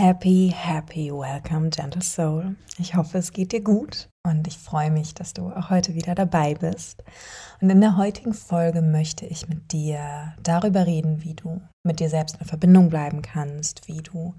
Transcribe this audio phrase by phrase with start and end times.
[0.00, 2.54] Happy, happy, welcome, gentle soul.
[2.78, 6.14] Ich hoffe, es geht dir gut und ich freue mich, dass du auch heute wieder
[6.14, 7.02] dabei bist.
[7.60, 12.08] Und in der heutigen Folge möchte ich mit dir darüber reden, wie du mit dir
[12.10, 14.36] selbst in Verbindung bleiben kannst, wie du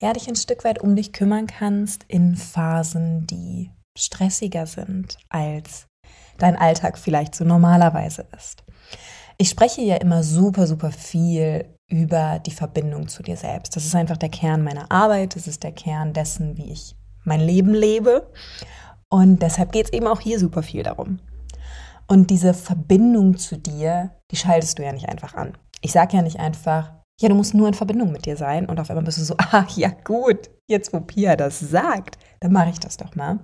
[0.00, 5.88] ja, dich ein Stück weit um dich kümmern kannst in Phasen, die stressiger sind, als
[6.38, 8.62] dein Alltag vielleicht so normalerweise ist.
[9.38, 13.76] Ich spreche ja immer super, super viel über die Verbindung zu dir selbst.
[13.76, 17.40] Das ist einfach der Kern meiner Arbeit, das ist der Kern dessen, wie ich mein
[17.40, 18.30] Leben lebe.
[19.08, 21.20] Und deshalb geht es eben auch hier super viel darum.
[22.06, 25.56] Und diese Verbindung zu dir, die schaltest du ja nicht einfach an.
[25.80, 28.80] Ich sage ja nicht einfach, ja, du musst nur in Verbindung mit dir sein und
[28.80, 32.70] auf einmal bist du so, ah, ja gut, jetzt wo Pia das sagt, dann mache
[32.70, 33.40] ich das doch mal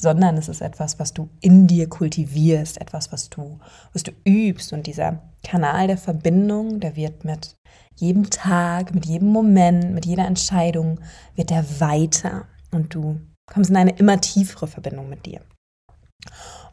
[0.00, 3.58] sondern es ist etwas, was du in dir kultivierst, etwas, was du,
[3.92, 4.72] was du übst.
[4.72, 7.54] Und dieser Kanal der Verbindung, der wird mit
[7.96, 11.00] jedem Tag, mit jedem Moment, mit jeder Entscheidung,
[11.34, 12.46] wird der weiter.
[12.70, 15.40] Und du kommst in eine immer tiefere Verbindung mit dir.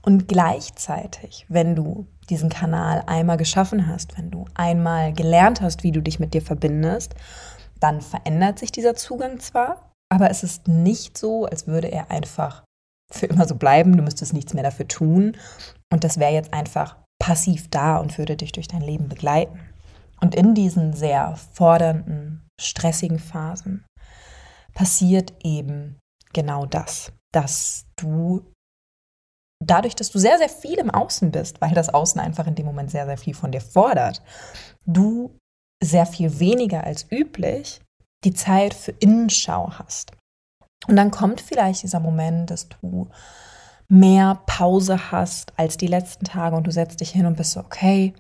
[0.02, 5.92] Und gleichzeitig, wenn du diesen Kanal einmal geschaffen hast, wenn du einmal gelernt hast, wie
[5.92, 7.16] du dich mit dir verbindest,
[7.80, 12.64] dann verändert sich dieser Zugang zwar, aber es ist nicht so, als würde er einfach
[13.12, 15.38] für immer so bleiben, du müsstest nichts mehr dafür tun.
[15.92, 19.60] Und das wäre jetzt einfach passiv da und würde dich durch dein Leben begleiten.
[20.22, 23.86] Und in diesen sehr fordernden, stressigen Phasen
[24.74, 25.98] passiert eben
[26.34, 28.46] genau das, dass du
[29.64, 32.66] dadurch, dass du sehr, sehr viel im Außen bist, weil das Außen einfach in dem
[32.66, 34.22] Moment sehr, sehr viel von dir fordert,
[34.86, 35.38] du
[35.84, 37.82] sehr viel weniger als üblich
[38.24, 40.12] die Zeit für Innenschau hast.
[40.86, 43.10] Und dann kommt vielleicht dieser Moment, dass du
[43.90, 47.62] mehr Pause hast als die letzten Tage und du setzt dich hin und bist so,
[47.62, 48.14] okay,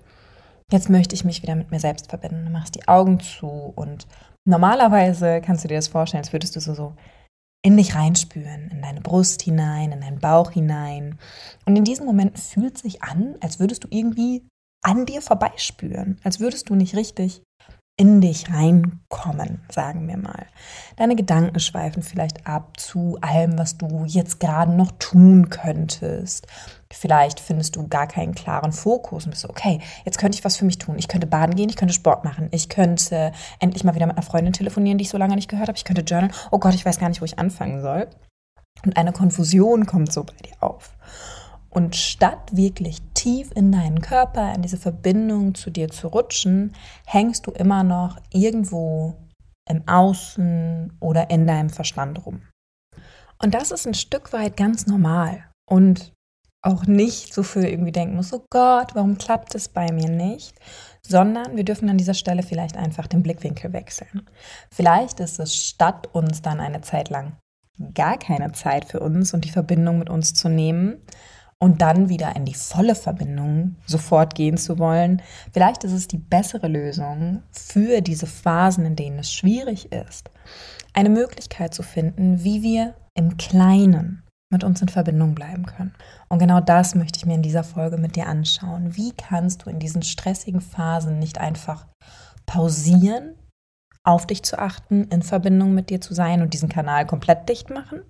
[0.71, 2.45] jetzt möchte ich mich wieder mit mir selbst verbinden.
[2.45, 4.07] Du machst die Augen zu und
[4.45, 6.93] normalerweise kannst du dir das vorstellen, als würdest du so, so
[7.63, 11.19] in dich reinspüren, in deine Brust hinein, in deinen Bauch hinein.
[11.65, 14.47] Und in diesen Momenten fühlt es sich an, als würdest du irgendwie
[14.83, 17.41] an dir vorbeispüren, als würdest du nicht richtig
[17.99, 20.45] in dich reinkommen, sagen wir mal.
[20.97, 26.45] Deine Gedanken schweifen vielleicht ab zu allem, was du jetzt gerade noch tun könntest.
[26.93, 30.57] Vielleicht findest du gar keinen klaren Fokus und bist so, okay, jetzt könnte ich was
[30.57, 30.99] für mich tun.
[30.99, 34.25] Ich könnte baden gehen, ich könnte Sport machen, ich könnte endlich mal wieder mit einer
[34.25, 35.77] Freundin telefonieren, die ich so lange nicht gehört habe.
[35.77, 36.33] Ich könnte journalen.
[36.51, 38.07] Oh Gott, ich weiß gar nicht, wo ich anfangen soll.
[38.85, 40.91] Und eine Konfusion kommt so bei dir auf.
[41.77, 46.73] Und statt wirklich tief in deinen Körper, in diese Verbindung zu dir zu rutschen,
[47.05, 49.13] hängst du immer noch irgendwo
[49.69, 52.41] im Außen oder in deinem Verstand rum.
[53.37, 56.13] Und das ist ein Stück weit ganz normal und
[56.63, 60.55] auch nicht so für irgendwie denken muss, oh Gott, warum klappt es bei mir nicht?
[61.03, 64.27] Sondern wir dürfen an dieser Stelle vielleicht einfach den Blickwinkel wechseln.
[64.71, 67.37] Vielleicht ist es statt uns dann eine Zeit lang
[67.93, 71.03] gar keine Zeit für uns und die Verbindung mit uns zu nehmen,
[71.59, 75.21] und dann wieder in die volle Verbindung sofort gehen zu wollen.
[75.51, 80.29] Vielleicht ist es die bessere Lösung für diese Phasen, in denen es schwierig ist,
[80.93, 85.93] eine Möglichkeit zu finden, wie wir im Kleinen mit uns in Verbindung bleiben können.
[86.29, 88.95] Und genau das möchte ich mir in dieser Folge mit dir anschauen.
[88.95, 91.87] Wie kannst du in diesen stressigen Phasen nicht einfach
[92.45, 93.35] pausieren,
[94.05, 97.69] auf dich zu achten, in Verbindung mit dir zu sein und diesen Kanal komplett dicht
[97.69, 98.03] machen,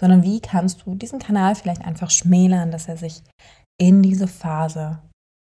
[0.00, 3.22] sondern wie kannst du diesen Kanal vielleicht einfach schmälern, dass er sich
[3.78, 4.98] in diese Phase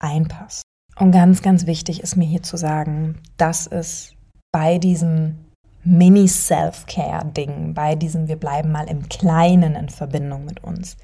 [0.01, 0.63] einpasst.
[0.97, 4.15] Und ganz, ganz wichtig ist mir hier zu sagen, dass es
[4.53, 5.37] bei diesem
[5.85, 10.97] Mini-Self-Care-Ding, bei diesem Wir bleiben mal im Kleinen in Verbindung mit uns,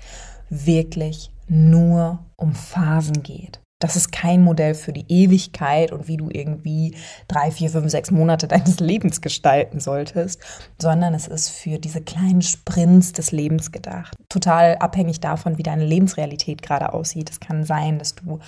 [0.51, 3.61] wirklich nur um Phasen geht.
[3.81, 6.97] Das ist kein Modell für die Ewigkeit und wie du irgendwie
[7.29, 10.41] drei, vier, fünf, sechs Monate deines Lebens gestalten solltest,
[10.81, 14.15] sondern es ist für diese kleinen Sprints des Lebens gedacht.
[14.29, 17.31] Total abhängig davon, wie deine Lebensrealität gerade aussieht.
[17.31, 18.39] Es kann sein, dass du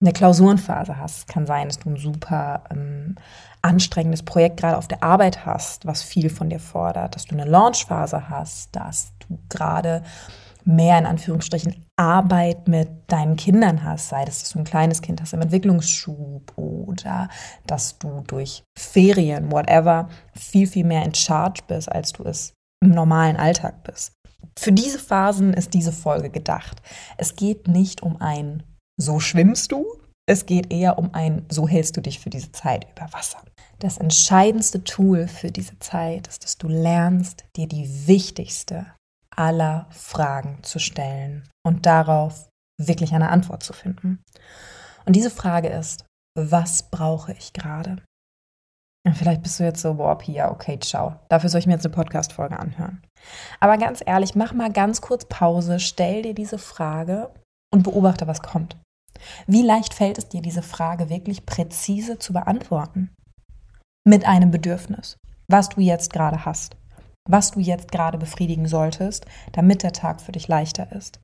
[0.00, 1.18] eine Klausurenphase hast.
[1.18, 3.16] Es kann sein, dass du ein super ähm,
[3.62, 7.44] anstrengendes Projekt gerade auf der Arbeit hast, was viel von dir fordert, dass du eine
[7.44, 10.02] Launchphase hast, dass du gerade
[10.64, 15.20] mehr in Anführungsstrichen Arbeit mit deinen Kindern hast, sei das, dass du ein kleines Kind
[15.20, 17.28] hast im Entwicklungsschub oder
[17.66, 22.92] dass du durch Ferien, whatever, viel, viel mehr in Charge bist, als du es im
[22.92, 24.14] normalen Alltag bist.
[24.58, 26.80] Für diese Phasen ist diese Folge gedacht.
[27.18, 28.62] Es geht nicht um ein
[28.98, 29.84] So schwimmst du,
[30.26, 33.42] es geht eher um ein So hältst du dich für diese Zeit über Wasser.
[33.78, 38.86] Das entscheidendste Tool für diese Zeit ist, dass du lernst, dir die wichtigste
[39.36, 42.48] aller Fragen zu stellen und darauf
[42.78, 44.22] wirklich eine Antwort zu finden.
[45.06, 46.04] Und diese Frage ist,
[46.36, 48.02] was brauche ich gerade?
[49.14, 51.16] Vielleicht bist du jetzt so, boah, Pia, okay, ciao.
[51.28, 53.02] Dafür soll ich mir jetzt eine Podcast-Folge anhören.
[53.58, 57.32] Aber ganz ehrlich, mach mal ganz kurz Pause, stell dir diese Frage
[57.72, 58.76] und beobachte, was kommt.
[59.46, 63.10] Wie leicht fällt es dir, diese Frage wirklich präzise zu beantworten?
[64.04, 65.16] Mit einem Bedürfnis,
[65.48, 66.76] was du jetzt gerade hast
[67.28, 71.20] was du jetzt gerade befriedigen solltest, damit der Tag für dich leichter ist.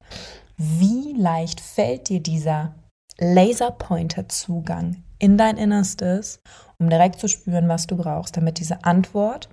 [0.57, 2.75] Wie leicht fällt dir dieser
[3.19, 6.41] Laserpointer-Zugang in dein Innerstes,
[6.79, 9.49] um direkt zu spüren, was du brauchst, damit diese Antwort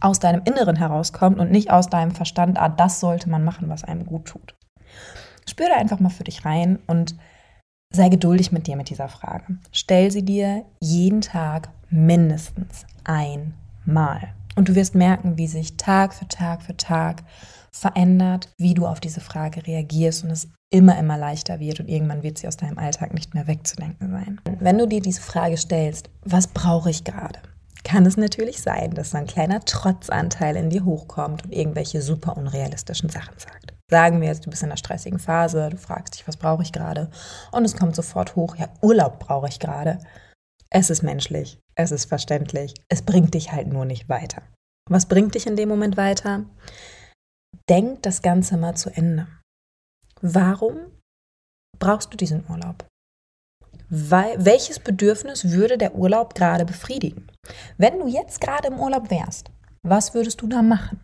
[0.00, 3.84] aus deinem Inneren herauskommt und nicht aus deinem Verstand, ah, das sollte man machen, was
[3.84, 4.54] einem gut tut.
[5.48, 7.16] Spür da einfach mal für dich rein und
[7.94, 9.58] sei geduldig mit dir mit dieser Frage.
[9.72, 14.34] Stell sie dir jeden Tag mindestens einmal.
[14.58, 17.22] Und du wirst merken, wie sich Tag für Tag für Tag
[17.70, 22.24] verändert, wie du auf diese Frage reagierst und es immer, immer leichter wird und irgendwann
[22.24, 24.40] wird sie aus deinem Alltag nicht mehr wegzudenken sein.
[24.58, 27.38] Wenn du dir diese Frage stellst, was brauche ich gerade?
[27.84, 32.36] Kann es natürlich sein, dass so ein kleiner Trotzanteil in dir hochkommt und irgendwelche super
[32.36, 33.74] unrealistischen Sachen sagt.
[33.88, 36.72] Sagen wir jetzt, du bist in einer stressigen Phase, du fragst dich, was brauche ich
[36.72, 37.10] gerade?
[37.52, 40.00] Und es kommt sofort hoch, ja, Urlaub brauche ich gerade.
[40.70, 44.42] Es ist menschlich, es ist verständlich, es bringt dich halt nur nicht weiter.
[44.90, 46.44] Was bringt dich in dem Moment weiter?
[47.68, 49.26] Denk das Ganze mal zu Ende.
[50.20, 50.76] Warum
[51.78, 52.86] brauchst du diesen Urlaub?
[53.88, 57.30] Weil, welches Bedürfnis würde der Urlaub gerade befriedigen?
[57.78, 59.50] Wenn du jetzt gerade im Urlaub wärst,
[59.82, 61.00] was würdest du da machen?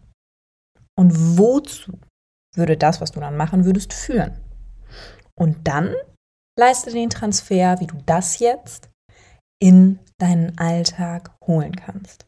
[0.98, 1.98] Und wozu
[2.54, 4.38] würde das, was du dann machen würdest, führen?
[5.38, 5.94] Und dann
[6.58, 8.90] leiste den Transfer, wie du das jetzt
[9.64, 12.26] in deinen Alltag holen kannst.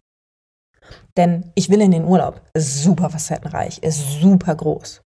[1.18, 2.40] Denn ich will in den Urlaub.
[2.54, 5.02] Ist super facettenreich, ist super groß.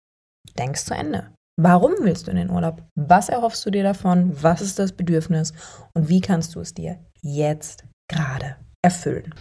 [0.57, 1.31] Denkst zu Ende.
[1.61, 2.81] Warum willst du in den Urlaub?
[2.95, 4.35] Was erhoffst du dir davon?
[4.41, 5.53] Was ist das Bedürfnis?
[5.93, 9.35] Und wie kannst du es dir jetzt gerade erfüllen?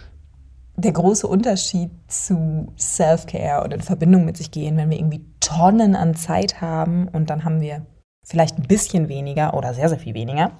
[0.77, 5.95] Der große Unterschied zu Self-Care oder in Verbindung mit sich gehen, wenn wir irgendwie Tonnen
[5.95, 7.87] an Zeit haben und dann haben wir
[8.23, 10.51] vielleicht ein bisschen weniger oder sehr, sehr viel weniger,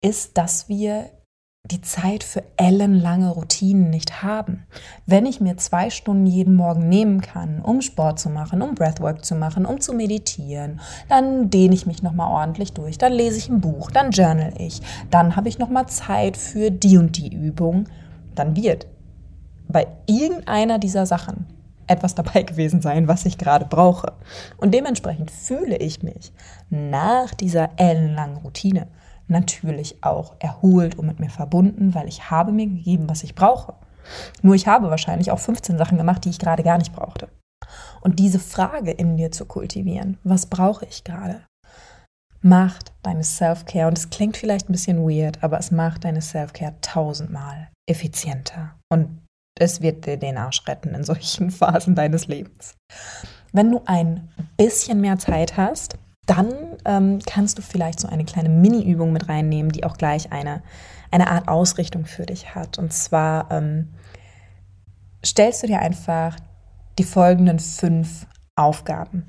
[0.00, 1.10] ist, dass wir
[1.70, 4.66] die Zeit für ellenlange Routinen nicht haben.
[5.06, 9.24] Wenn ich mir zwei Stunden jeden Morgen nehmen kann, um Sport zu machen, um Breathwork
[9.24, 13.48] zu machen, um zu meditieren, dann dehne ich mich nochmal ordentlich durch, dann lese ich
[13.48, 14.80] ein Buch, dann journal ich,
[15.10, 17.88] dann habe ich nochmal Zeit für die und die Übung,
[18.34, 18.86] dann wird
[19.68, 21.46] bei irgendeiner dieser Sachen
[21.86, 24.14] etwas dabei gewesen sein, was ich gerade brauche.
[24.56, 26.32] Und dementsprechend fühle ich mich
[26.70, 28.88] nach dieser ellenlangen Routine
[29.30, 33.74] natürlich auch erholt und mit mir verbunden, weil ich habe mir gegeben, was ich brauche.
[34.42, 37.28] Nur ich habe wahrscheinlich auch 15 Sachen gemacht, die ich gerade gar nicht brauchte.
[38.00, 41.42] Und diese Frage in dir zu kultivieren, was brauche ich gerade,
[42.42, 46.74] macht deine Self-Care, und es klingt vielleicht ein bisschen weird, aber es macht deine Self-Care
[46.80, 48.76] tausendmal effizienter.
[48.90, 49.20] Und
[49.58, 52.76] es wird dir den Arsch retten in solchen Phasen deines Lebens.
[53.52, 55.98] Wenn du ein bisschen mehr Zeit hast,
[56.30, 60.62] dann ähm, kannst du vielleicht so eine kleine Mini-Übung mit reinnehmen, die auch gleich eine,
[61.10, 62.78] eine Art Ausrichtung für dich hat.
[62.78, 63.88] Und zwar ähm,
[65.26, 66.36] stellst du dir einfach
[67.00, 69.28] die folgenden fünf Aufgaben.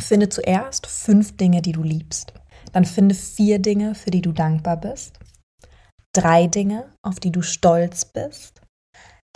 [0.00, 2.32] Finde zuerst fünf Dinge, die du liebst.
[2.72, 5.20] Dann finde vier Dinge, für die du dankbar bist.
[6.12, 8.60] Drei Dinge, auf die du stolz bist.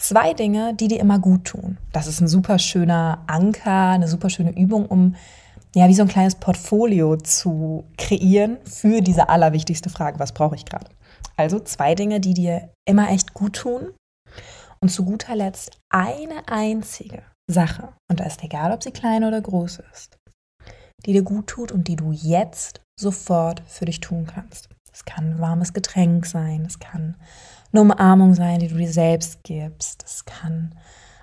[0.01, 1.79] Zwei Dinge, die dir immer gut tun.
[1.93, 5.15] Das ist ein super schöner Anker, eine super schöne Übung, um
[5.75, 10.65] ja, wie so ein kleines Portfolio zu kreieren für diese allerwichtigste Frage, was brauche ich
[10.65, 10.87] gerade?
[11.37, 13.93] Also zwei Dinge, die dir immer echt gut tun.
[14.81, 19.41] Und zu guter Letzt eine einzige Sache, und da ist egal, ob sie klein oder
[19.41, 20.19] groß ist,
[21.07, 24.69] die dir gut tut und die du jetzt sofort für dich tun kannst.
[24.93, 27.17] Es kann ein warmes Getränk sein, es kann
[27.73, 30.75] eine Umarmung sein, die du dir selbst gibst, es kann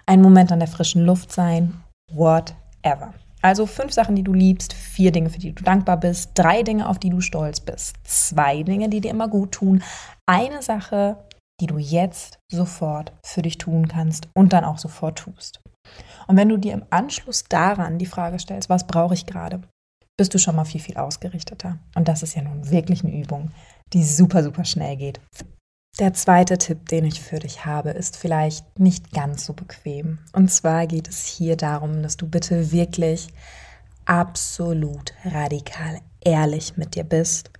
[0.05, 3.13] ein Moment an der frischen Luft sein, whatever.
[3.41, 6.89] Also fünf Sachen, die du liebst, vier Dinge, für die du dankbar bist, drei Dinge,
[6.89, 9.81] auf die du stolz bist, zwei Dinge, die dir immer gut tun,
[10.25, 11.17] eine Sache,
[11.61, 15.61] die du jetzt sofort für dich tun kannst und dann auch sofort tust.
[16.27, 19.61] Und wenn du dir im Anschluss daran die Frage stellst, was brauche ich gerade,
[20.17, 21.79] bist du schon mal viel, viel ausgerichteter.
[21.95, 23.51] Und das ist ja nun wirklich eine Übung,
[23.93, 25.21] die super, super schnell geht.
[25.99, 30.19] Der zweite Tipp, den ich für dich habe, ist vielleicht nicht ganz so bequem.
[30.31, 33.27] Und zwar geht es hier darum, dass du bitte wirklich
[34.05, 37.51] absolut radikal ehrlich mit dir bist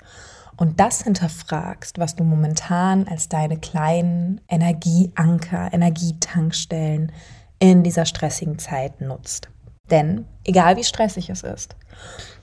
[0.56, 7.12] und das hinterfragst, was du momentan als deine kleinen Energieanker, Energietankstellen
[7.60, 9.50] in dieser stressigen Zeit nutzt.
[9.92, 11.76] Denn egal wie stressig es ist,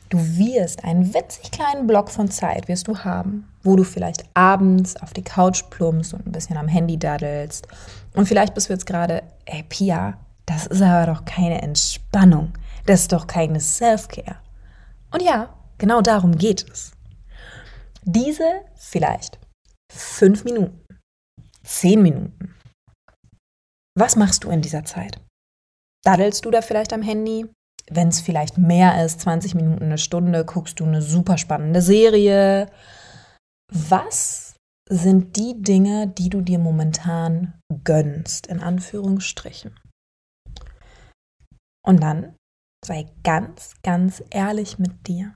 [0.09, 4.97] du wirst einen witzig kleinen Block von Zeit wirst du haben, wo du vielleicht abends
[4.97, 7.67] auf die Couch plumpst und ein bisschen am Handy daddelst.
[8.15, 12.53] Und vielleicht bist du jetzt gerade, ey Pia, das ist aber doch keine Entspannung.
[12.87, 14.37] Das ist doch keine Self-Care.
[15.13, 16.93] Und ja, genau darum geht es.
[18.05, 19.39] Diese vielleicht
[19.93, 20.81] fünf Minuten,
[21.65, 22.55] zehn Minuten.
[23.99, 25.21] Was machst du in dieser Zeit?
[26.05, 27.47] Daddelst du da vielleicht am Handy?
[27.90, 32.71] Wenn es vielleicht mehr ist, 20 Minuten, eine Stunde, guckst du eine super spannende Serie.
[33.73, 34.57] Was
[34.88, 39.78] sind die Dinge, die du dir momentan gönnst, in Anführungsstrichen?
[41.85, 42.35] Und dann
[42.85, 45.35] sei ganz, ganz ehrlich mit dir,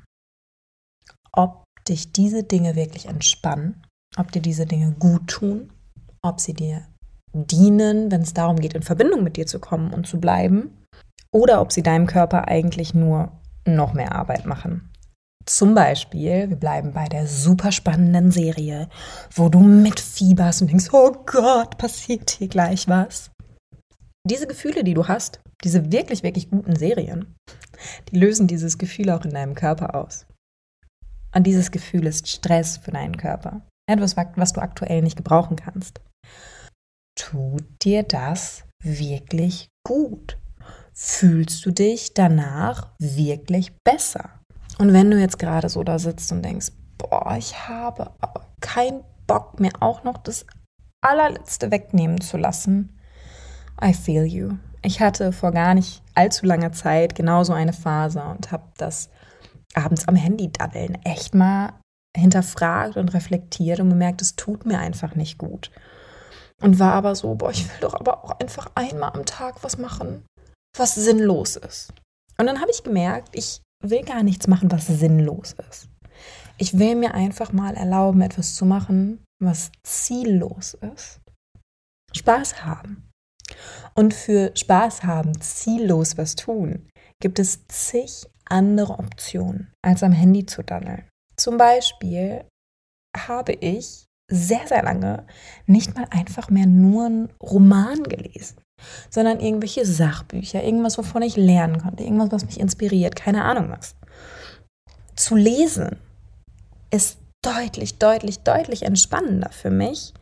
[1.33, 5.73] ob dich diese Dinge wirklich entspannen, ob dir diese Dinge gut tun,
[6.23, 6.87] ob sie dir
[7.33, 10.80] dienen, wenn es darum geht, in Verbindung mit dir zu kommen und zu bleiben,
[11.33, 13.33] oder ob sie deinem Körper eigentlich nur
[13.67, 14.91] noch mehr Arbeit machen.
[15.47, 18.89] Zum Beispiel, wir bleiben bei der super spannenden Serie,
[19.35, 23.31] wo du mitfieberst und denkst, oh Gott, passiert hier gleich was.
[24.29, 27.35] Diese Gefühle, die du hast, diese wirklich, wirklich guten Serien,
[28.11, 30.27] die lösen dieses Gefühl auch in deinem Körper aus.
[31.35, 33.63] Und dieses Gefühl ist Stress für deinen Körper.
[33.89, 36.01] Etwas, was du aktuell nicht gebrauchen kannst.
[37.19, 40.40] Tut dir das wirklich gut?
[40.93, 44.31] Fühlst du dich danach wirklich besser?
[44.79, 46.69] Und wenn du jetzt gerade so da sitzt und denkst,
[46.99, 50.47] boah, ich habe aber keinen Bock mir auch noch das
[51.03, 52.99] allerletzte wegnehmen zu lassen,
[53.83, 54.57] I feel you.
[54.83, 59.11] Ich hatte vor gar nicht allzu langer Zeit genauso eine Phase und habe das
[59.75, 61.73] abends am Handy daddeln echt mal
[62.17, 65.71] hinterfragt und reflektiert und bemerkt, es tut mir einfach nicht gut.
[66.61, 69.79] Und war aber so, boah, ich will doch aber auch einfach einmal am Tag was
[69.79, 70.25] machen,
[70.77, 71.93] was sinnlos ist.
[72.39, 75.89] Und dann habe ich gemerkt, ich will gar nichts machen, was sinnlos ist.
[76.59, 81.21] Ich will mir einfach mal erlauben, etwas zu machen, was ziellos ist.
[82.15, 83.09] Spaß haben.
[83.95, 86.89] Und für Spaß haben, ziellos was tun,
[87.21, 91.09] gibt es zig andere Optionen, als am Handy zu daddeln.
[91.37, 92.45] Zum Beispiel
[93.17, 95.27] habe ich sehr, sehr lange
[95.67, 98.61] nicht mal einfach mehr nur einen Roman gelesen,
[99.09, 103.95] sondern irgendwelche Sachbücher, irgendwas, wovon ich lernen konnte, irgendwas, was mich inspiriert, keine Ahnung was.
[105.17, 105.99] Zu lesen
[106.91, 110.15] ist deutlich, deutlich, deutlich entspannender für mich,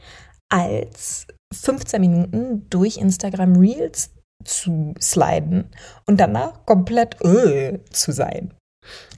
[0.49, 4.11] als 15 Minuten durch Instagram Reels
[4.45, 5.71] zu sliden
[6.07, 8.55] und danach komplett öh zu sein.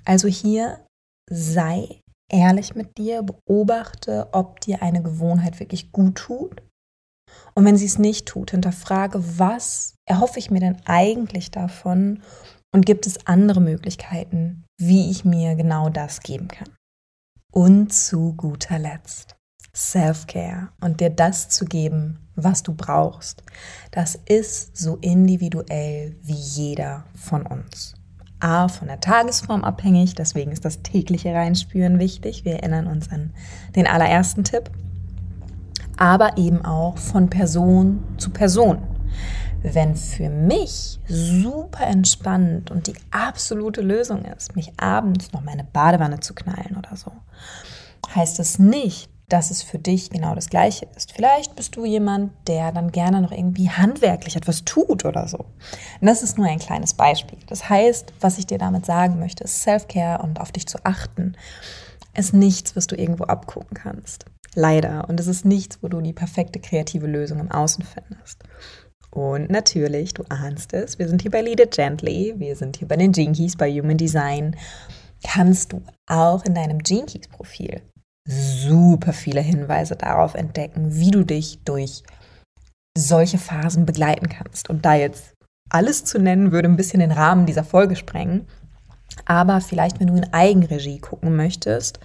[0.05, 0.85] Also hier
[1.31, 6.63] sei ehrlich mit dir, beobachte, ob dir eine Gewohnheit wirklich gut tut.
[7.55, 12.23] Und wenn sie es nicht tut, hinterfrage, was erhoffe ich mir denn eigentlich davon
[12.73, 16.69] und gibt es andere Möglichkeiten, wie ich mir genau das geben kann.
[17.53, 19.37] Und zu guter Letzt,
[19.75, 23.43] Self-Care und dir das zu geben, was du brauchst,
[23.91, 27.95] das ist so individuell wie jeder von uns.
[28.39, 32.45] A, von der Tagesform abhängig, deswegen ist das tägliche Reinspüren wichtig.
[32.47, 33.35] Wir erinnern uns an
[33.77, 34.71] den allerersten Tipp.
[36.01, 38.83] Aber eben auch von Person zu Person.
[39.63, 46.21] Wenn für mich super entspannt und die absolute Lösung ist, mich abends noch meine Badewanne
[46.21, 47.13] zu knallen oder so,
[48.15, 51.13] heißt es nicht, dass es für dich genau das Gleiche ist.
[51.13, 55.39] Vielleicht bist du jemand, der dann gerne noch irgendwie handwerklich etwas tut oder so.
[56.01, 57.39] Und das ist nur ein kleines Beispiel.
[57.47, 61.37] Das heißt, was ich dir damit sagen möchte, ist Self-Care und auf dich zu achten,
[62.17, 64.25] ist nichts, was du irgendwo abgucken kannst.
[64.55, 65.09] Leider.
[65.09, 68.43] Und es ist nichts, wo du die perfekte kreative Lösung im Außen findest.
[69.11, 72.87] Und natürlich, du ahnst es, wir sind hier bei Lead It Gently, wir sind hier
[72.87, 74.57] bei den Jinkies, bei Human Design.
[75.25, 77.83] Kannst du auch in deinem Jinkies-Profil
[78.27, 82.05] super viele Hinweise darauf entdecken, wie du dich durch
[82.97, 84.71] solche Phasen begleiten kannst.
[84.71, 85.35] Und da jetzt
[85.69, 88.47] alles zu nennen, würde ein bisschen den Rahmen dieser Folge sprengen.
[89.25, 92.01] Aber vielleicht, wenn du in Eigenregie gucken möchtest,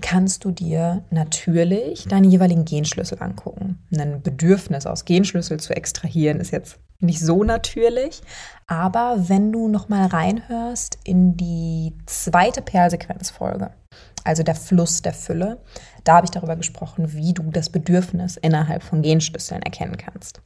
[0.00, 3.78] kannst du dir natürlich deine jeweiligen Genschlüssel angucken.
[3.96, 8.22] Ein Bedürfnis aus Genschlüssel zu extrahieren ist jetzt nicht so natürlich.
[8.66, 13.70] Aber wenn du nochmal reinhörst in die zweite Perlsequenzfolge,
[14.24, 15.58] also der Fluss der Fülle,
[16.02, 20.40] da habe ich darüber gesprochen, wie du das Bedürfnis innerhalb von Genschlüsseln erkennen kannst.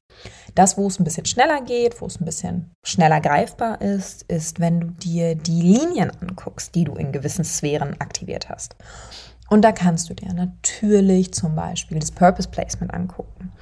[0.55, 4.59] Das, wo es ein bisschen schneller geht, wo es ein bisschen schneller greifbar ist, ist,
[4.59, 8.75] wenn du dir die Linien anguckst, die du in gewissen Sphären aktiviert hast.
[9.49, 13.53] Und da kannst du dir natürlich zum Beispiel das Purpose Placement angucken.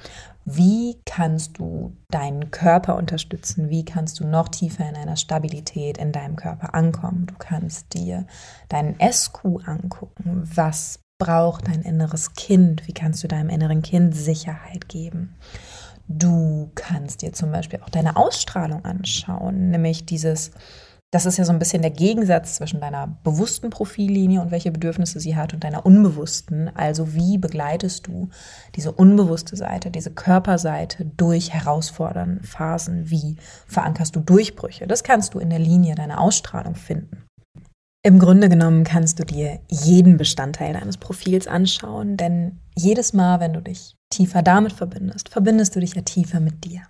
[0.49, 3.69] Wie kannst du deinen Körper unterstützen?
[3.69, 7.25] Wie kannst du noch tiefer in einer Stabilität in deinem Körper ankommen?
[7.25, 8.25] Du kannst dir
[8.69, 10.49] deinen SQ angucken.
[10.55, 12.87] Was braucht dein inneres Kind?
[12.87, 15.35] Wie kannst du deinem inneren Kind Sicherheit geben?
[16.07, 20.51] Du kannst dir zum Beispiel auch deine Ausstrahlung anschauen, nämlich dieses
[21.11, 25.21] das ist ja so ein bisschen der Gegensatz zwischen deiner bewussten Profillinie und welche Bedürfnisse
[25.21, 26.69] sie hat und deiner unbewussten.
[26.75, 28.29] Also wie begleitest du
[28.75, 33.09] diese unbewusste Seite, diese Körperseite durch herausfordernde Phasen?
[33.09, 33.37] Wie
[33.67, 34.85] verankerst du Durchbrüche?
[34.85, 37.23] Das kannst du in der Linie deiner Ausstrahlung finden.
[38.03, 43.53] Im Grunde genommen kannst du dir jeden Bestandteil deines Profils anschauen, denn jedes Mal, wenn
[43.53, 46.81] du dich tiefer damit verbindest, verbindest du dich ja tiefer mit dir.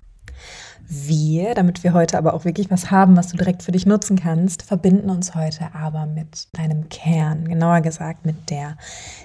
[0.90, 4.18] Wir, damit wir heute aber auch wirklich was haben, was du direkt für dich nutzen
[4.18, 8.78] kannst, verbinden uns heute aber mit deinem Kern, genauer gesagt mit der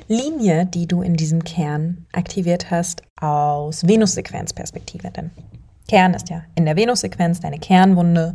[0.09, 5.13] Linie, die du in diesem Kern aktiviert hast aus Venus-Sequenz-Perspektive.
[5.13, 5.31] Denn
[5.87, 8.35] Kern ist ja in der Venus-Sequenz deine Kernwunde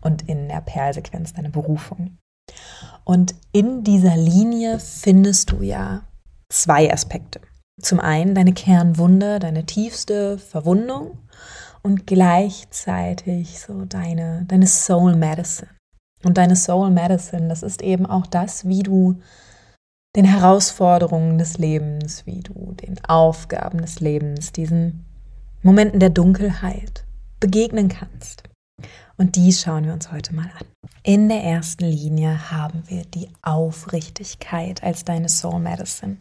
[0.00, 2.16] und in der Perlsequenz deine Berufung.
[3.02, 6.02] Und in dieser Linie findest du ja
[6.48, 7.40] zwei Aspekte.
[7.80, 11.18] Zum einen deine Kernwunde, deine tiefste Verwundung
[11.88, 15.70] und gleichzeitig so deine, deine Soul Medicine.
[16.22, 19.22] Und deine Soul Medicine, das ist eben auch das, wie du
[20.14, 25.06] den Herausforderungen des Lebens, wie du den Aufgaben des Lebens, diesen
[25.62, 27.06] Momenten der Dunkelheit
[27.40, 28.42] begegnen kannst.
[29.16, 30.66] Und die schauen wir uns heute mal an.
[31.02, 36.18] In der ersten Linie haben wir die Aufrichtigkeit als deine Soul Medicine.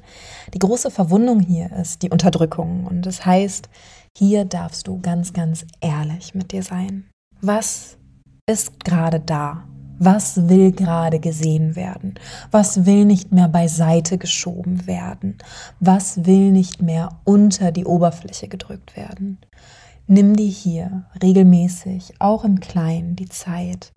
[0.54, 2.88] Die große Verwundung hier ist die Unterdrückung.
[2.88, 3.68] Und das heißt,
[4.18, 7.08] hier darfst du ganz, ganz ehrlich mit dir sein.
[7.40, 7.98] Was
[8.50, 9.68] ist gerade da?
[10.00, 12.16] Was will gerade gesehen werden?
[12.50, 15.38] Was will nicht mehr beiseite geschoben werden?
[15.80, 19.38] Was will nicht mehr unter die Oberfläche gedrückt werden?
[20.08, 23.94] Nimm dir hier regelmäßig, auch im Kleinen, die Zeit,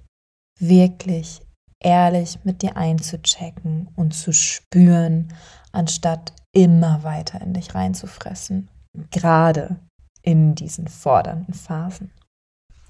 [0.59, 1.41] wirklich
[1.83, 5.29] ehrlich mit dir einzuchecken und zu spüren,
[5.73, 8.69] anstatt immer weiter in dich reinzufressen.
[9.11, 9.77] Gerade
[10.23, 12.11] in diesen fordernden Phasen.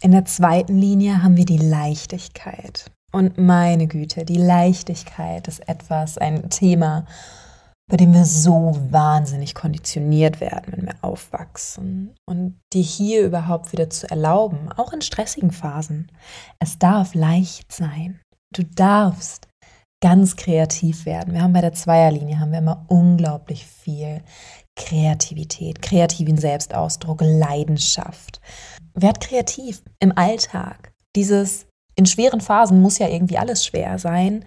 [0.03, 2.91] In der zweiten Linie haben wir die Leichtigkeit.
[3.13, 7.05] Und meine Güte, die Leichtigkeit ist etwas, ein Thema,
[7.91, 12.15] bei dem wir so wahnsinnig konditioniert werden, wenn wir aufwachsen.
[12.25, 16.11] Und dir hier überhaupt wieder zu erlauben, auch in stressigen Phasen,
[16.61, 18.21] es darf leicht sein.
[18.53, 19.49] Du darfst
[20.01, 21.35] ganz kreativ werden.
[21.35, 24.23] Wir haben bei der Zweierlinie haben wir immer unglaublich viel
[24.77, 28.41] Kreativität, kreativen Selbstausdruck, Leidenschaft.
[28.95, 30.93] Werd kreativ im Alltag.
[31.17, 34.45] Dieses in schweren Phasen muss ja irgendwie alles schwer sein.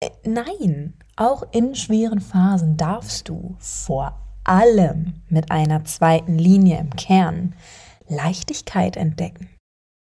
[0.00, 6.90] Äh, nein, auch in schweren Phasen darfst du vor allem mit einer zweiten Linie im
[6.96, 7.54] Kern
[8.08, 9.48] Leichtigkeit entdecken.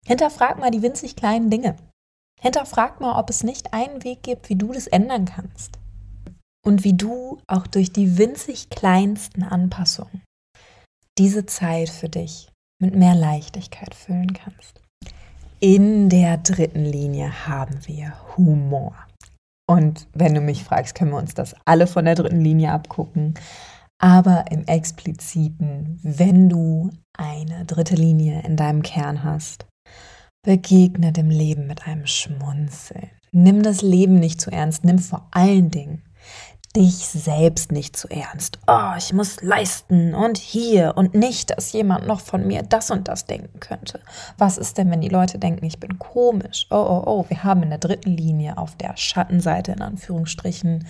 [0.05, 1.75] Hinterfrag mal die winzig kleinen Dinge.
[2.39, 5.79] Hinterfrag mal, ob es nicht einen Weg gibt, wie du das ändern kannst
[6.65, 10.21] und wie du auch durch die winzig kleinsten Anpassungen
[11.17, 14.81] diese Zeit für dich mit mehr Leichtigkeit füllen kannst.
[15.59, 18.95] In der dritten Linie haben wir Humor.
[19.67, 23.33] Und wenn du mich fragst, können wir uns das alle von der dritten Linie abgucken.
[23.99, 29.65] Aber im expliziten, wenn du eine dritte Linie in deinem Kern hast,
[30.47, 33.09] begegne dem Leben mit einem Schmunzeln.
[33.33, 36.03] Nimm das Leben nicht zu ernst, nimm vor allen Dingen
[36.73, 38.57] dich selbst nicht zu ernst.
[38.65, 43.09] Oh, ich muss leisten und hier und nicht, dass jemand noch von mir das und
[43.09, 43.99] das denken könnte.
[44.37, 46.67] Was ist denn, wenn die Leute denken, ich bin komisch?
[46.69, 50.87] Oh, oh, oh, wir haben in der dritten Linie auf der Schattenseite in Anführungsstrichen,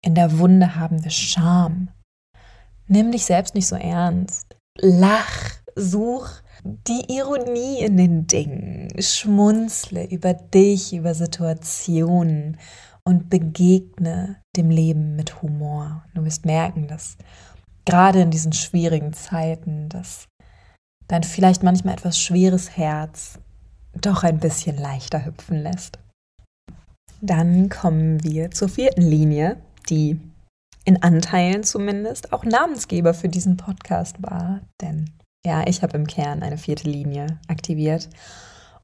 [0.00, 1.88] in der Wunde haben wir Scham.
[2.86, 4.54] Nimm dich selbst nicht so ernst.
[4.78, 12.56] Lach, such die Ironie in den Dingen, schmunzle über dich, über Situationen
[13.04, 16.04] und begegne dem Leben mit Humor.
[16.14, 17.16] Du wirst merken, dass
[17.84, 20.28] gerade in diesen schwierigen Zeiten, dass
[21.08, 23.38] dein vielleicht manchmal etwas schweres Herz
[24.00, 25.98] doch ein bisschen leichter hüpfen lässt.
[27.20, 29.56] Dann kommen wir zur vierten Linie,
[29.90, 30.20] die
[30.84, 35.10] in Anteilen zumindest auch Namensgeber für diesen Podcast war, denn
[35.44, 38.08] Ja, ich habe im Kern eine vierte Linie aktiviert.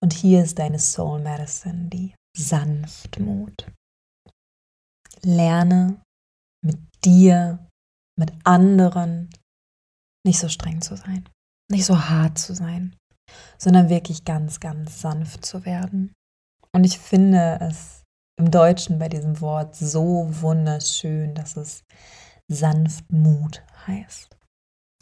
[0.01, 3.71] Und hier ist deine Soul Medicine, die Sanftmut.
[5.23, 6.01] Lerne
[6.65, 7.67] mit dir,
[8.19, 9.31] mit anderen
[10.25, 11.29] nicht so streng zu sein,
[11.71, 12.97] nicht so hart zu sein,
[13.57, 16.13] sondern wirklich ganz, ganz sanft zu werden.
[16.73, 18.03] Und ich finde es
[18.39, 21.83] im Deutschen bei diesem Wort so wunderschön, dass es
[22.49, 24.38] Sanftmut heißt.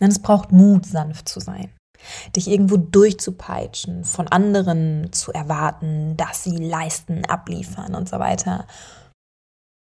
[0.00, 1.72] Denn es braucht Mut, sanft zu sein.
[2.34, 8.66] Dich irgendwo durchzupeitschen, von anderen zu erwarten, dass sie leisten, abliefern und so weiter.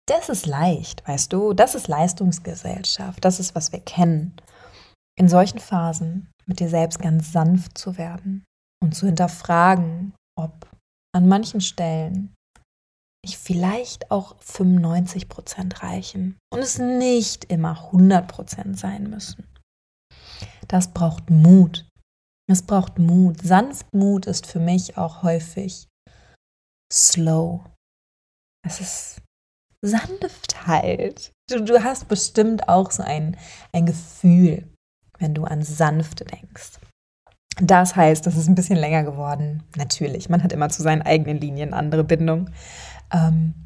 [0.08, 1.54] Das ist leicht, weißt du?
[1.54, 3.24] Das ist Leistungsgesellschaft.
[3.24, 4.36] Das ist, was wir kennen.
[5.18, 8.44] In solchen Phasen mit dir selbst ganz sanft zu werden
[8.84, 10.68] und zu hinterfragen, ob
[11.16, 12.34] an manchen Stellen
[13.24, 19.51] nicht vielleicht auch 95 Prozent reichen und es nicht immer 100 Prozent sein müssen.
[20.72, 21.86] Das braucht Mut.
[22.50, 23.42] Es braucht Mut.
[23.42, 25.90] Sanftmut ist für mich auch häufig
[26.92, 27.66] slow.
[28.66, 29.22] Es ist
[29.84, 31.34] Sanftheit.
[31.50, 33.36] Du, du hast bestimmt auch so ein,
[33.74, 34.66] ein Gefühl,
[35.20, 36.80] wenn du an Sanfte denkst.
[37.62, 39.64] Das heißt, das ist ein bisschen länger geworden.
[39.76, 42.50] Natürlich, man hat immer zu seinen eigenen Linien andere Bindung.
[43.12, 43.61] Ähm,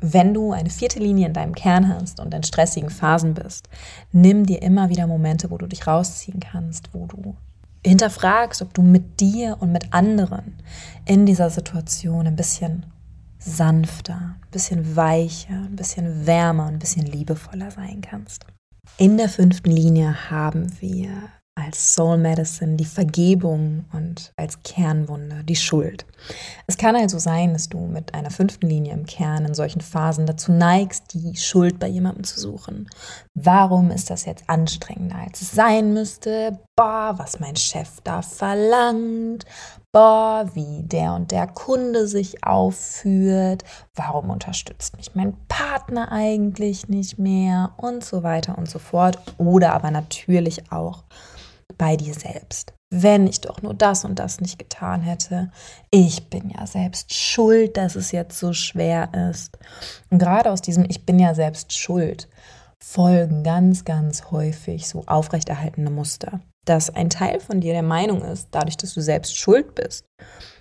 [0.00, 3.68] wenn du eine vierte Linie in deinem Kern hast und in stressigen Phasen bist,
[4.12, 7.36] nimm dir immer wieder Momente, wo du dich rausziehen kannst, wo du
[7.84, 10.56] hinterfragst, ob du mit dir und mit anderen
[11.06, 12.86] in dieser Situation ein bisschen
[13.38, 18.44] sanfter, ein bisschen weicher, ein bisschen wärmer, ein bisschen liebevoller sein kannst.
[18.98, 21.10] In der fünften Linie haben wir
[21.54, 26.06] als Soul Medicine die Vergebung und als Kernwunde die Schuld.
[26.66, 30.26] Es kann also sein, dass du mit einer fünften Linie im Kern in solchen Phasen
[30.26, 32.88] dazu neigst, die Schuld bei jemandem zu suchen.
[33.34, 36.58] Warum ist das jetzt anstrengender, als es sein müsste?
[36.76, 39.44] Boah, was mein Chef da verlangt.
[39.92, 43.64] Boah, wie der und der Kunde sich aufführt.
[43.94, 47.72] Warum unterstützt mich mein Partner eigentlich nicht mehr?
[47.76, 49.18] Und so weiter und so fort.
[49.36, 51.02] Oder aber natürlich auch
[51.76, 52.72] bei dir selbst.
[52.90, 55.50] Wenn ich doch nur das und das nicht getan hätte.
[55.90, 59.58] Ich bin ja selbst schuld, dass es jetzt so schwer ist.
[60.08, 62.28] Und gerade aus diesem Ich bin ja selbst schuld
[62.82, 66.40] folgen ganz, ganz häufig so aufrechterhaltene Muster.
[66.66, 70.04] Dass ein Teil von dir der Meinung ist, dadurch, dass du selbst schuld bist,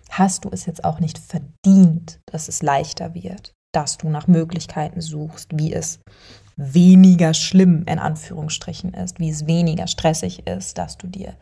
[0.09, 5.01] hast du es jetzt auch nicht verdient, dass es leichter wird, dass du nach Möglichkeiten
[5.01, 5.99] suchst, wie es
[6.55, 11.35] weniger schlimm in Anführungsstrichen ist, wie es weniger stressig ist, dass du dir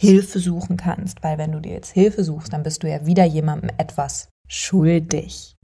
[0.00, 3.24] Hilfe suchen kannst, weil wenn du dir jetzt Hilfe suchst, dann bist du ja wieder
[3.24, 5.56] jemandem etwas schuldig.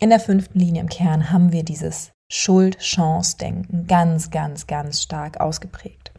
[0.00, 6.11] In der fünften Linie im Kern haben wir dieses Schuld-Chance-Denken ganz, ganz, ganz stark ausgeprägt.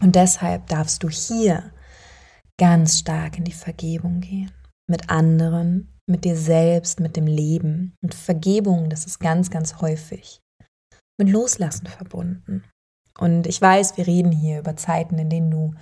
[0.00, 1.72] Und deshalb darfst du hier
[2.58, 4.50] ganz stark in die Vergebung gehen.
[4.88, 7.94] Mit anderen, mit dir selbst, mit dem Leben.
[8.02, 10.40] Und Vergebung, das ist ganz, ganz häufig
[11.18, 12.64] mit Loslassen verbunden.
[13.18, 15.74] Und ich weiß, wir reden hier über Zeiten, in denen du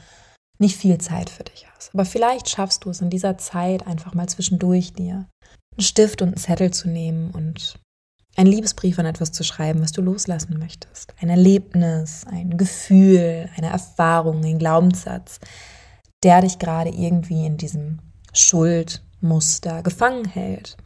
[0.59, 1.95] nicht viel Zeit für dich hast.
[1.95, 5.29] Aber vielleicht schaffst du es in dieser Zeit einfach mal zwischendurch dir
[5.77, 7.79] einen Stift und einen Zettel zu nehmen und
[8.39, 11.13] einen Liebesbrief an etwas zu schreiben, was du loslassen möchtest.
[11.21, 15.41] Ein Erlebnis, ein Gefühl, eine Erfahrung, ein Glaubenssatz,
[16.23, 17.99] der dich gerade irgendwie in diesem
[18.33, 20.77] Schuldmuster gefangen hält.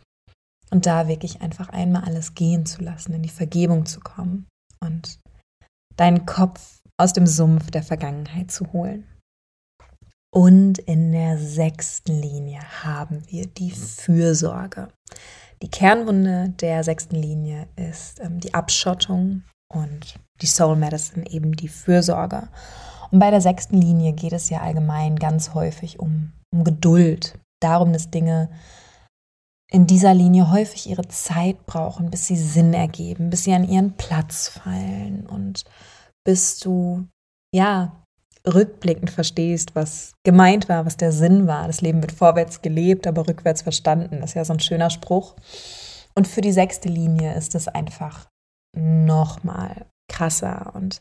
[0.70, 4.46] Und da wirklich einfach einmal alles gehen zu lassen, in die Vergebung zu kommen
[4.80, 5.18] und
[5.96, 9.06] deinen Kopf aus dem Sumpf der Vergangenheit zu holen.
[10.34, 14.88] Und in der sechsten Linie haben wir die Fürsorge.
[15.62, 21.68] Die Kernwunde der sechsten Linie ist ähm, die Abschottung und die Soul Medicine eben die
[21.68, 22.48] Fürsorge.
[23.12, 27.92] Und bei der sechsten Linie geht es ja allgemein ganz häufig um, um Geduld, darum,
[27.92, 28.51] dass Dinge
[29.70, 33.96] in dieser Linie häufig ihre Zeit brauchen, bis sie Sinn ergeben, bis sie an ihren
[33.96, 35.64] Platz fallen und
[36.25, 37.07] bis du,
[37.55, 38.01] ja,
[38.46, 41.66] rückblickend verstehst, was gemeint war, was der Sinn war.
[41.66, 44.20] Das Leben wird vorwärts gelebt, aber rückwärts verstanden.
[44.20, 45.37] Das ist ja so ein schöner Spruch.
[46.14, 48.26] Und für die sechste Linie ist es einfach
[48.76, 50.72] nochmal krasser.
[50.74, 51.00] Und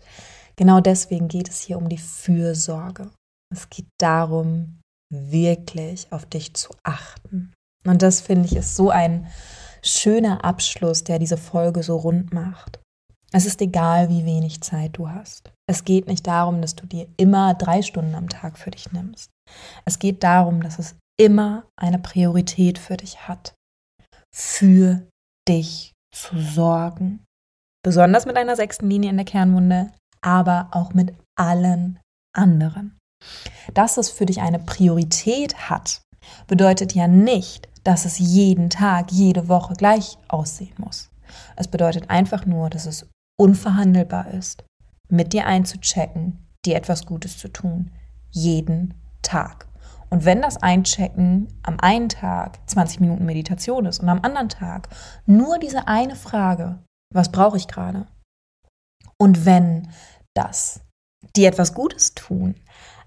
[0.55, 3.09] genau deswegen geht es hier um die Fürsorge.
[3.53, 4.79] Es geht darum,
[5.11, 7.51] wirklich auf dich zu achten,
[7.85, 9.27] und das finde ich ist so ein
[9.83, 12.79] schöner Abschluss, der diese Folge so rund macht.
[13.31, 15.51] Es ist egal, wie wenig Zeit du hast.
[15.71, 19.31] Es geht nicht darum, dass du dir immer drei Stunden am Tag für dich nimmst.
[19.85, 23.53] Es geht darum, dass es immer eine Priorität für dich hat,
[24.35, 25.07] für
[25.47, 27.23] dich zu sorgen.
[27.85, 32.01] Besonders mit einer sechsten Linie in der Kernwunde, aber auch mit allen
[32.35, 32.97] anderen.
[33.73, 36.01] Dass es für dich eine Priorität hat,
[36.47, 41.11] bedeutet ja nicht, dass es jeden Tag, jede Woche gleich aussehen muss.
[41.55, 43.07] Es bedeutet einfach nur, dass es
[43.39, 44.65] unverhandelbar ist,
[45.11, 47.91] mit dir einzuchecken, dir etwas Gutes zu tun,
[48.29, 49.67] jeden Tag.
[50.09, 54.89] Und wenn das Einchecken am einen Tag 20 Minuten Meditation ist und am anderen Tag
[55.25, 56.79] nur diese eine Frage,
[57.13, 58.07] was brauche ich gerade?
[59.17, 59.89] Und wenn
[60.33, 60.81] das
[61.35, 62.55] dir etwas Gutes tun,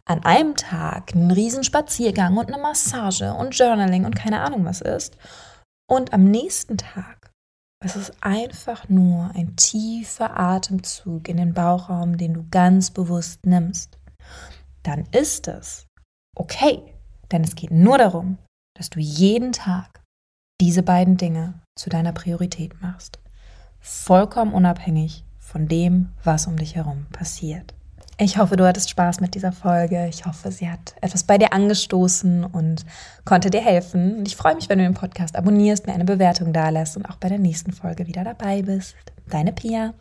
[0.07, 5.17] an einem Tag einen Riesenspaziergang und eine Massage und Journaling und keine Ahnung was ist,
[5.87, 7.24] und am nächsten Tag
[7.85, 13.99] es ist einfach nur ein tiefer Atemzug in den Bauchraum, den du ganz bewusst nimmst,
[14.83, 15.87] dann ist es
[16.35, 16.83] okay.
[17.31, 18.39] Denn es geht nur darum,
[18.77, 20.03] dass du jeden Tag
[20.61, 23.19] diese beiden Dinge zu deiner Priorität machst.
[23.81, 27.75] Vollkommen unabhängig von dem, was um dich herum passiert.
[28.17, 30.07] Ich hoffe, du hattest Spaß mit dieser Folge.
[30.09, 32.87] Ich hoffe, sie hat etwas bei dir angestoßen und
[33.25, 34.19] konnte dir helfen.
[34.19, 37.17] Und ich freue mich, wenn du den Podcast abonnierst, mir eine Bewertung dalässt und auch
[37.17, 38.95] bei der nächsten Folge wieder dabei bist.
[39.29, 39.95] Deine Pia.